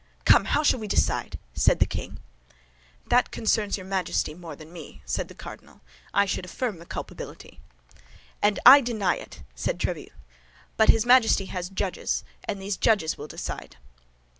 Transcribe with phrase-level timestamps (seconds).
[0.25, 2.17] "Come, how shall we decide?" said the king.
[3.05, 5.81] "That concerns your Majesty more than me," said the cardinal.
[6.11, 7.59] "I should affirm the culpability."
[8.41, 10.09] "And I deny it," said Tréville.
[10.75, 13.77] "But his Majesty has judges, and these judges will decide."